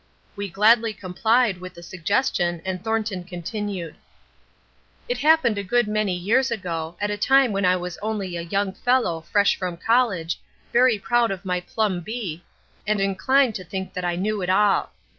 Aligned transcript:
We 0.35 0.49
gladly 0.49 0.93
complied 0.93 1.59
with 1.61 1.75
the 1.75 1.83
suggestion 1.83 2.63
and 2.65 2.83
Thornton 2.83 3.23
continued: 3.23 3.97
"It 5.07 5.19
happened 5.19 5.59
a 5.59 5.63
good 5.63 5.87
many 5.87 6.15
years 6.15 6.49
ago 6.49 6.97
at 6.99 7.11
a 7.11 7.19
time 7.19 7.51
when 7.51 7.65
I 7.65 7.75
was 7.75 7.99
only 8.01 8.35
a 8.35 8.41
young 8.41 8.73
fellow 8.73 9.21
fresh 9.21 9.55
from 9.55 9.77
college, 9.77 10.39
very 10.73 10.97
proud 10.97 11.29
of 11.29 11.45
my 11.45 11.59
Plumb. 11.61 11.99
B., 12.01 12.43
and 12.87 12.99
inclined 12.99 13.53
to 13.53 13.63
think 13.63 13.93
that 13.93 14.03
I 14.03 14.15
knew 14.15 14.41
it 14.41 14.49
all. 14.49 14.91